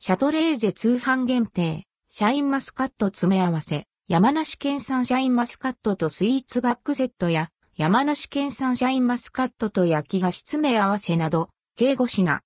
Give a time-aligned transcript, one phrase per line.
[0.00, 12.40] シャトレーゼ通販限定、シャインマスカット詰め合わせ、山梨県産シャインマスカットとスイーツバッグセットや、山梨県産シャインマスカットと焼き菓子詰め合わせなど、計5品。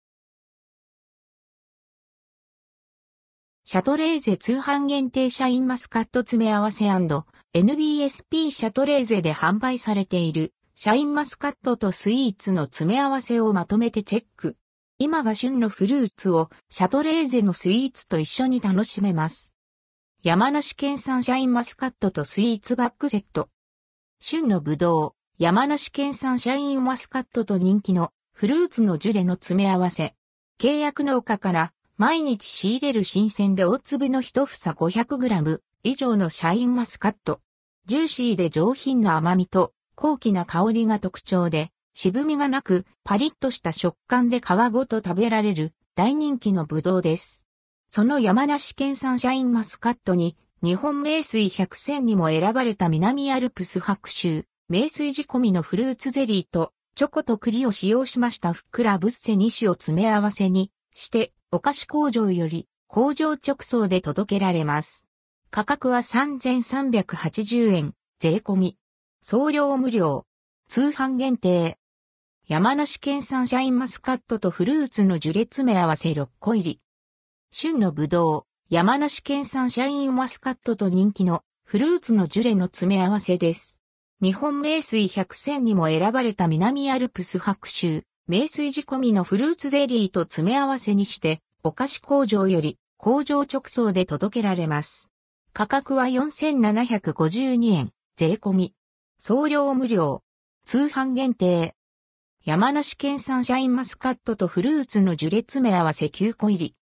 [3.67, 14.57] シャトレーゼ通販限定シャインマスカット詰め合わせ &NBSP シャトレーゼで販売されているシャインマスカットとスイーツの詰め合わせをまとめてチェック。
[15.05, 19.53] 今が旬のフルーツをシャトレーゼのスイーツと一緒に楽しめます。
[20.23, 23.49] 山梨県産シャインマスカットとスイーツバッグセット。
[24.21, 30.15] 旬のぶどう、山梨県産シャインマスカットと人気のフルーツのジュレの詰め合わせ。
[30.61, 37.41] 契約農家から毎日仕入れる新鮮で大粒の一房 500g 以上のシャインマスカット。
[37.87, 47.45] ジューシーで上品な甘みと高貴な香りが特徴で、渋みがなくパリッとした食感で皮ごと食べられる大人気のブドウです。
[47.91, 65.09] その山梨県産シャインマスカットに日本名水百選にも選ばれた南アルプス白州、名水仕込みのフルーツゼリーとチョコと栗を使用しましたふっくらブッセ2種を詰め合わせにしてお菓子工場より工場直送で届けられます。
[65.51, 68.79] 価格は3380円、税込み。
[69.21, 70.25] 送料無料。
[70.69, 71.79] 通販限定。
[72.49, 76.81] 山梨県産シャインマスカットとフルーツの樹列目合わせ6個入り。
[77.53, 83.81] 旬のぶどう、山梨県産シャインマスカットと人気のフルーツのジュレの詰め合わせです。
[84.21, 95.13] 日本名水百選にも選ばれた南アルプス白州、名水仕込みのフルーツゼリーと詰め合わせにして、お菓子工場より工場直送で届けられます。
[95.53, 98.75] 価格は4752円、税込み。
[99.21, 100.25] 送料無料。
[100.65, 101.77] 通販限定。
[102.45, 106.75] 山梨県産シャインマスカットとフルーツの樹列詰め合わせ9個入り。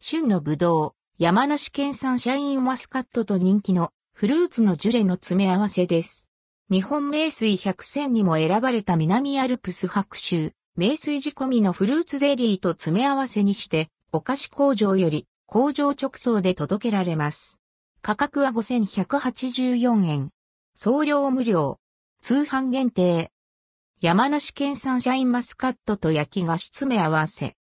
[0.00, 6.30] 旬のぶどう、山梨県産シャインマスカットと人気のフルーツのジュレの詰め合わせです。
[6.70, 17.60] 日本名水百選にも選ばれた南アルプス白州、名水仕込みのフルーツゼリーと詰め合わせにして、お菓子工場より工場直送で届けられます。
[18.00, 20.30] 価格は5184円。
[20.74, 21.80] 送料無料。
[22.22, 23.30] 通販限定。
[24.02, 27.56] 山梨県産シャインマスカットと焼き菓子詰め合わせ。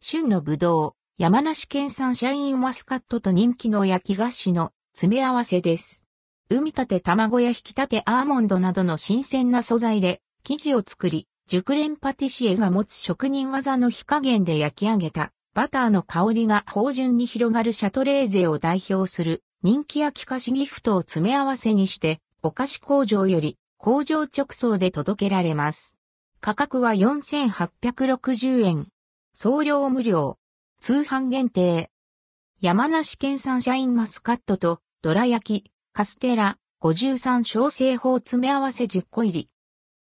[0.00, 6.06] 旬のぶどう、山梨県産シャインマスカットと人気の焼き菓子の詰め合わせです。
[6.48, 25.98] 産み立て卵や引き立てアーモンドなどの新鮮な素材で生地を作り、熟練パティシエが持つ職人技の火加減で焼き上げたバターの香りが芳醇に広がるシャトレーゼを代表する人気焼き菓子ギフトを詰め合わせにしてお菓子工場より工場直送で届けられます。
[26.40, 28.88] 価格は4860円。
[29.34, 30.38] 送料無料。
[30.80, 31.90] 通販限定。
[32.62, 39.50] 山梨県産シャインマスカットとドラ焼き、カステラ、53小製法詰め合わせ10個入り。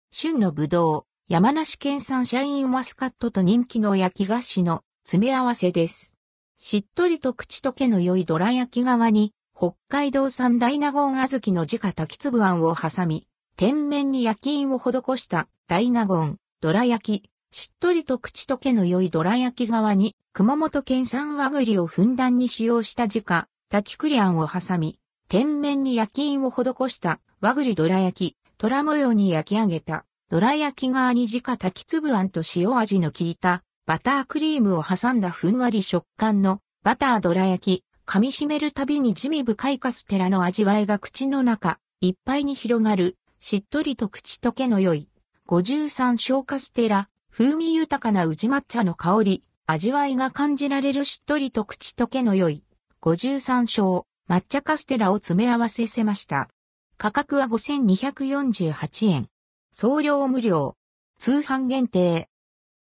[0.10, 6.16] 旬のぶどう、山梨県産シャインマスカットと人気の焼き菓子の詰め合わせです。
[6.56, 13.28] しっとりと口溶けの良いどら焼き側に、北海道産大納言小豆の直滝粒あんを挟み、
[13.58, 25.00] 天面に焼き印を施した大納言、どら焼き、しっとりと口溶けの良いどら焼き側に、熊本県産和栗をふんだんに使用した直、滝栗あんを挟み、
[25.30, 43.16] 天面に焼き印を施した和栗どら焼き、虎模様に焼き上げた、どら焼き側に直滝粒あんと塩味の効いた、バタークリームを挟んだふんわり食感の、バターどら焼き、噛み締めるたびに地味深いカステラの味わいが口の中、いっぱいに広がる、
[43.48, 45.08] しっとりと口溶けの良い、
[45.50, 52.64] 53小カステラ、風味豊かな宇治抹茶の香り、味わいが感じられるしっとりと口溶けの良い、
[53.04, 56.50] 53小、抹茶カステラを詰め合わせせました。
[56.98, 59.28] 価格は5248円。
[59.72, 60.76] 送料無料。
[61.20, 62.28] 通販限定。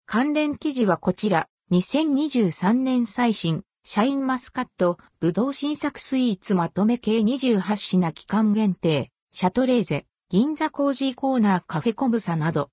[0.06, 1.50] 関連記事はこちら。
[1.74, 12.64] 2023年最新、シャインマスカット、ぶどう新作スイーツまとめ計28品期間限定、シャトレーゼ、銀座コージーコーナーカフェコブサなど。